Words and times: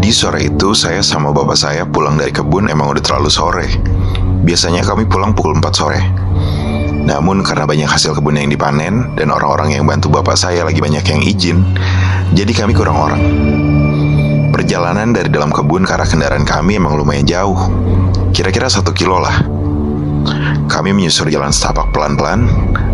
Jadi 0.00 0.16
sore 0.16 0.48
itu 0.48 0.72
saya 0.72 1.04
sama 1.04 1.28
bapak 1.28 1.60
saya 1.60 1.84
pulang 1.84 2.16
dari 2.16 2.32
kebun 2.32 2.72
emang 2.72 2.88
udah 2.88 3.04
terlalu 3.04 3.28
sore. 3.28 3.68
Biasanya 4.40 4.80
kami 4.80 5.04
pulang 5.04 5.36
pukul 5.36 5.60
4 5.60 5.76
sore. 5.76 6.00
Namun 7.04 7.44
karena 7.44 7.68
banyak 7.68 7.84
hasil 7.84 8.16
kebun 8.16 8.40
yang 8.40 8.48
dipanen 8.48 9.12
dan 9.12 9.28
orang-orang 9.28 9.76
yang 9.76 9.84
bantu 9.84 10.08
bapak 10.08 10.40
saya 10.40 10.64
lagi 10.64 10.80
banyak 10.80 11.04
yang 11.04 11.20
izin, 11.20 11.76
jadi 12.32 12.48
kami 12.48 12.72
kurang 12.72 12.96
orang. 12.96 13.20
Perjalanan 14.48 15.12
dari 15.12 15.28
dalam 15.28 15.52
kebun 15.52 15.84
ke 15.84 15.92
arah 15.92 16.08
kendaraan 16.08 16.48
kami 16.48 16.80
emang 16.80 16.96
lumayan 16.96 17.28
jauh, 17.28 17.60
kira-kira 18.32 18.72
satu 18.72 18.96
kilo 18.96 19.20
lah. 19.20 19.59
Kami 20.70 20.94
menyusur 20.94 21.26
jalan 21.26 21.50
setapak 21.50 21.90
pelan-pelan 21.90 22.46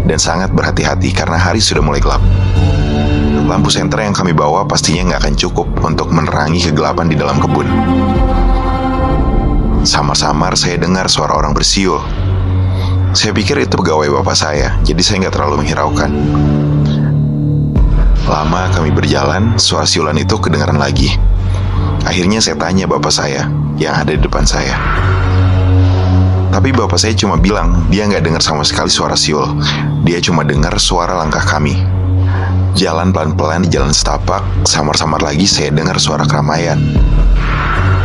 dan 0.09 0.17
sangat 0.17 0.49
berhati-hati 0.49 1.13
karena 1.13 1.37
hari 1.37 1.61
sudah 1.61 1.85
mulai 1.85 2.01
gelap. 2.01 2.25
Lampu 3.45 3.69
senter 3.69 4.01
yang 4.01 4.17
kami 4.17 4.33
bawa 4.33 4.65
pastinya 4.65 5.13
nggak 5.13 5.21
akan 5.29 5.35
cukup 5.37 5.69
untuk 5.85 6.09
menerangi 6.09 6.73
kegelapan 6.73 7.13
di 7.13 7.21
dalam 7.21 7.37
kebun. 7.37 7.69
Samar-samar 9.85 10.57
saya 10.57 10.81
dengar 10.81 11.07
suara 11.13 11.37
orang 11.37 11.53
bersiul. 11.53 12.01
Saya 13.13 13.37
pikir 13.37 13.61
itu 13.61 13.77
pegawai 13.77 14.09
bapak 14.09 14.37
saya, 14.41 14.81
jadi 14.81 15.01
saya 15.05 15.17
nggak 15.29 15.35
terlalu 15.37 15.63
menghiraukan. 15.63 16.11
Lama 18.25 18.73
kami 18.73 18.91
berjalan, 18.91 19.61
suara 19.61 19.85
siulan 19.85 20.17
itu 20.17 20.35
kedengaran 20.41 20.81
lagi. 20.81 21.13
Akhirnya 22.09 22.41
saya 22.41 22.57
tanya 22.57 22.89
bapak 22.89 23.13
saya 23.13 23.53
yang 23.77 24.01
ada 24.01 24.17
di 24.17 24.21
depan 24.25 24.49
saya. 24.49 24.75
Tapi 26.57 26.73
bapak 26.73 26.97
saya 26.97 27.13
cuma 27.13 27.37
bilang 27.37 27.85
dia 27.93 28.09
nggak 28.09 28.25
dengar 28.25 28.41
sama 28.41 28.65
sekali 28.65 28.89
suara 28.89 29.13
siul. 29.13 29.45
Dia 30.09 30.25
cuma 30.25 30.41
dengar 30.41 30.73
suara 30.81 31.13
langkah 31.13 31.45
kami. 31.45 31.77
Jalan 32.73 33.13
pelan-pelan 33.13 33.69
di 33.69 33.77
jalan 33.77 33.93
setapak, 33.93 34.41
samar-samar 34.65 35.21
lagi 35.21 35.45
saya 35.45 35.69
dengar 35.69 36.01
suara 36.01 36.25
keramaian. 36.25 36.81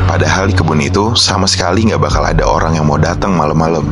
Padahal 0.03 0.51
di 0.51 0.55
kebun 0.59 0.83
itu 0.83 1.15
sama 1.15 1.47
sekali 1.47 1.87
nggak 1.87 2.03
bakal 2.03 2.27
ada 2.27 2.43
orang 2.43 2.75
yang 2.75 2.91
mau 2.91 2.99
datang 2.99 3.39
malam-malam. 3.39 3.87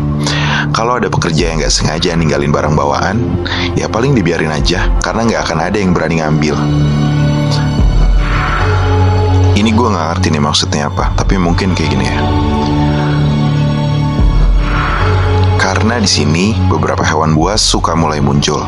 Kalau 0.76 1.00
ada 1.00 1.08
pekerja 1.08 1.56
yang 1.56 1.64
nggak 1.64 1.72
sengaja 1.72 2.12
ninggalin 2.20 2.52
barang 2.52 2.76
bawaan, 2.76 3.48
ya 3.80 3.88
paling 3.88 4.12
dibiarin 4.12 4.52
aja 4.52 4.92
karena 5.00 5.24
nggak 5.24 5.42
akan 5.48 5.60
ada 5.72 5.78
yang 5.80 5.96
berani 5.96 6.20
ngambil. 6.20 6.56
Ini 9.56 9.72
gue 9.72 9.88
nggak 9.88 10.08
ngerti 10.12 10.28
nih 10.36 10.44
maksudnya 10.44 10.92
apa, 10.92 11.16
tapi 11.16 11.40
mungkin 11.40 11.72
kayak 11.72 11.96
gini 11.96 12.12
ya. 12.12 12.20
Karena 15.80 15.96
di 15.96 16.12
sini 16.12 16.52
beberapa 16.68 17.08
hewan 17.08 17.40
buas 17.40 17.64
suka 17.64 17.96
mulai 17.96 18.20
muncul. 18.20 18.60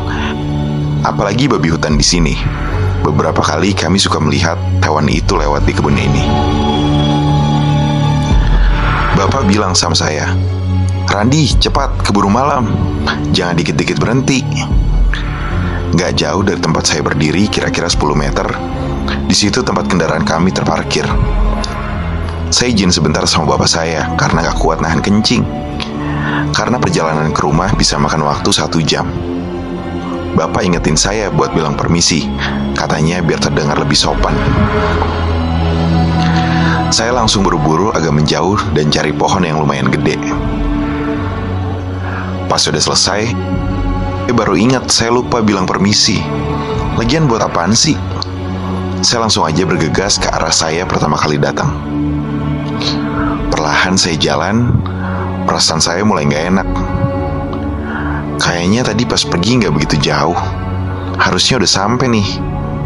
Apalagi 1.04 1.52
babi 1.52 1.68
hutan 1.68 2.00
di 2.00 2.08
sini. 2.08 2.40
Beberapa 3.04 3.44
kali 3.44 3.76
kami 3.76 4.00
suka 4.00 4.16
melihat 4.24 4.56
hewan 4.80 5.12
itu 5.12 5.36
lewat 5.36 5.68
di 5.68 5.76
kebun 5.76 6.00
ini. 6.00 6.24
Bapak 9.20 9.44
bilang 9.44 9.76
sama 9.76 9.92
saya, 9.92 10.32
Randi, 11.12 11.52
cepat 11.60 12.00
keburu 12.08 12.32
malam. 12.32 12.72
Jangan 13.36 13.60
dikit-dikit 13.60 14.00
berhenti. 14.00 14.48
Gak 15.92 16.16
jauh 16.16 16.48
dari 16.48 16.64
tempat 16.64 16.96
saya 16.96 17.04
berdiri, 17.04 17.52
kira-kira 17.52 17.92
10 17.92 18.16
meter. 18.16 18.48
Di 19.28 19.36
situ 19.36 19.60
tempat 19.68 19.92
kendaraan 19.92 20.24
kami 20.24 20.56
terparkir. 20.56 21.04
Saya 22.48 22.72
izin 22.72 22.96
sebentar 22.96 23.28
sama 23.28 23.52
bapak 23.52 23.68
saya 23.68 24.16
karena 24.16 24.48
gak 24.48 24.64
kuat 24.64 24.80
nahan 24.80 25.04
kencing. 25.04 25.44
Karena 26.52 26.78
perjalanan 26.78 27.32
ke 27.32 27.42
rumah 27.44 27.72
bisa 27.74 27.96
makan 27.96 28.28
waktu 28.28 28.50
satu 28.52 28.82
jam. 28.84 29.08
Bapak 30.32 30.64
ingetin 30.64 30.96
saya 30.96 31.28
buat 31.28 31.52
bilang 31.52 31.76
permisi, 31.76 32.24
katanya 32.72 33.20
biar 33.20 33.44
terdengar 33.44 33.76
lebih 33.76 34.00
sopan. 34.00 34.32
Saya 36.92 37.16
langsung 37.16 37.44
buru-buru 37.44 37.92
agak 37.92 38.12
menjauh 38.12 38.60
dan 38.76 38.92
cari 38.92 39.16
pohon 39.16 39.44
yang 39.44 39.60
lumayan 39.60 39.88
gede. 39.88 40.20
Pas 42.52 42.60
sudah 42.60 42.84
selesai, 42.84 43.32
eh 44.28 44.36
baru 44.36 44.60
ingat 44.60 44.92
saya 44.92 45.12
lupa 45.12 45.40
bilang 45.40 45.64
permisi. 45.64 46.20
Lagian 47.00 47.28
buat 47.32 47.44
apaan 47.44 47.72
sih? 47.72 47.96
Saya 49.02 49.24
langsung 49.24 49.48
aja 49.48 49.64
bergegas 49.64 50.20
ke 50.20 50.28
arah 50.30 50.52
saya 50.52 50.84
pertama 50.84 51.16
kali 51.16 51.40
datang. 51.40 51.74
Perlahan 53.62 53.94
saya 53.94 54.18
jalan, 54.18 54.74
perasaan 55.46 55.78
saya 55.78 56.02
mulai 56.02 56.26
nggak 56.26 56.46
enak. 56.50 56.68
Kayaknya 58.42 58.82
tadi 58.82 59.06
pas 59.06 59.22
pergi 59.22 59.62
nggak 59.62 59.70
begitu 59.78 60.02
jauh. 60.02 60.34
Harusnya 61.22 61.62
udah 61.62 61.70
sampai 61.70 62.10
nih. 62.10 62.26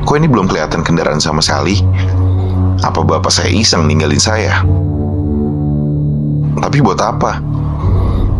Kok 0.03 0.19
ini 0.19 0.28
belum 0.28 0.52
kelihatan 0.52 0.84
kendaraan 0.84 1.24
sama 1.24 1.40
sekali? 1.40 1.80
Apa 2.84 3.08
bapak 3.08 3.31
saya 3.31 3.56
iseng 3.56 3.88
ninggalin 3.88 4.19
saya? 4.19 4.68
Tapi 6.59 6.78
buat 6.84 7.00
apa? 7.00 7.40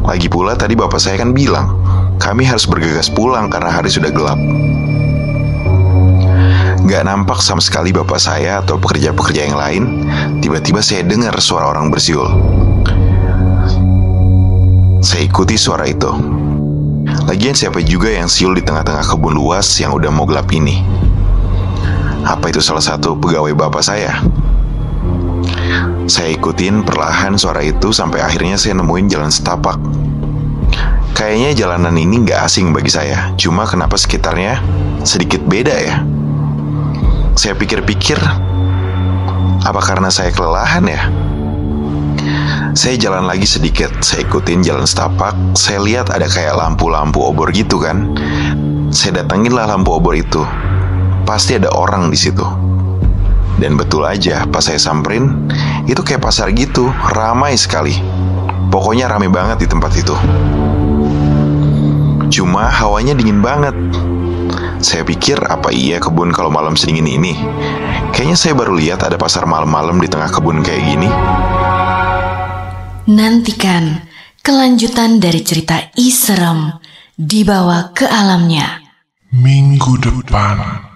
Lagi 0.04 0.28
pula 0.28 0.60
tadi 0.60 0.76
bapak 0.76 1.00
saya 1.00 1.16
kan 1.16 1.32
bilang, 1.32 1.80
kami 2.20 2.44
harus 2.44 2.68
bergegas 2.68 3.08
pulang 3.08 3.48
karena 3.48 3.72
hari 3.72 3.88
sudah 3.88 4.12
gelap. 4.12 4.36
Gak 6.96 7.12
nampak 7.12 7.44
sama 7.44 7.60
sekali 7.60 7.92
bapak 7.92 8.16
saya 8.16 8.64
atau 8.64 8.80
pekerja-pekerja 8.80 9.52
yang 9.52 9.60
lain. 9.60 9.84
Tiba-tiba 10.40 10.80
saya 10.80 11.04
dengar 11.04 11.36
suara 11.44 11.68
orang 11.68 11.92
bersiul. 11.92 12.24
Saya 15.04 15.28
ikuti 15.28 15.60
suara 15.60 15.92
itu. 15.92 16.08
Lagian 17.28 17.52
siapa 17.52 17.84
juga 17.84 18.16
yang 18.16 18.32
siul 18.32 18.56
di 18.56 18.64
tengah-tengah 18.64 19.12
kebun 19.12 19.36
luas 19.36 19.68
yang 19.76 19.92
udah 19.92 20.08
mau 20.08 20.24
gelap 20.24 20.48
ini? 20.56 20.88
Apa 22.24 22.48
itu 22.48 22.64
salah 22.64 22.80
satu 22.80 23.20
pegawai 23.20 23.52
bapak 23.52 23.84
saya? 23.84 24.16
Saya 26.08 26.32
ikutin 26.32 26.88
perlahan 26.88 27.36
suara 27.36 27.60
itu 27.60 27.92
sampai 27.92 28.24
akhirnya 28.24 28.56
saya 28.56 28.72
nemuin 28.80 29.12
jalan 29.12 29.36
setapak. 29.36 29.76
Kayaknya 31.12 31.60
jalanan 31.60 32.00
ini 32.00 32.24
nggak 32.24 32.40
asing 32.40 32.72
bagi 32.72 32.88
saya, 32.88 33.36
cuma 33.36 33.68
kenapa 33.68 34.00
sekitarnya 34.00 34.64
sedikit 35.04 35.44
beda 35.44 35.76
ya? 35.76 36.15
Saya 37.46 37.62
pikir-pikir, 37.62 38.18
apa 39.62 39.78
karena 39.78 40.10
saya 40.10 40.34
kelelahan 40.34 40.82
ya? 40.90 41.14
Saya 42.74 42.98
jalan 42.98 43.30
lagi 43.30 43.46
sedikit, 43.46 44.02
saya 44.02 44.26
ikutin 44.26 44.66
jalan 44.66 44.90
setapak, 44.90 45.54
saya 45.54 45.78
lihat 45.78 46.10
ada 46.10 46.26
kayak 46.26 46.58
lampu-lampu 46.58 47.22
obor 47.22 47.54
gitu 47.54 47.78
kan. 47.78 48.18
Saya 48.90 49.22
datengin 49.22 49.54
lah 49.54 49.70
lampu 49.70 49.94
obor 49.94 50.18
itu. 50.18 50.42
Pasti 51.30 51.62
ada 51.62 51.70
orang 51.70 52.10
di 52.10 52.18
situ. 52.18 52.42
Dan 53.62 53.78
betul 53.78 54.10
aja, 54.10 54.50
pas 54.50 54.66
saya 54.66 54.82
samperin, 54.82 55.46
itu 55.86 56.02
kayak 56.02 56.26
pasar 56.26 56.50
gitu, 56.50 56.90
ramai 57.14 57.54
sekali. 57.62 57.94
Pokoknya 58.74 59.06
ramai 59.06 59.30
banget 59.30 59.62
di 59.62 59.68
tempat 59.70 59.94
itu. 59.94 60.18
Cuma 62.42 62.74
hawanya 62.74 63.14
dingin 63.14 63.38
banget. 63.46 63.78
Saya 64.86 65.02
pikir 65.02 65.42
apa 65.42 65.74
iya 65.74 65.98
kebun 65.98 66.30
kalau 66.30 66.54
malam 66.54 66.78
sedingin 66.78 67.10
ini? 67.10 67.34
Kayaknya 68.14 68.38
saya 68.38 68.54
baru 68.54 68.78
lihat 68.78 69.02
ada 69.02 69.18
pasar 69.18 69.50
malam-malam 69.50 69.98
di 69.98 70.06
tengah 70.06 70.30
kebun 70.30 70.62
kayak 70.62 70.86
gini. 70.86 71.10
Nantikan 73.10 74.06
kelanjutan 74.46 75.18
dari 75.18 75.42
cerita 75.42 75.90
Iserem 75.98 76.70
dibawa 77.18 77.98
ke 77.98 78.06
alamnya. 78.06 78.86
Minggu 79.34 79.98
depan. 79.98 80.95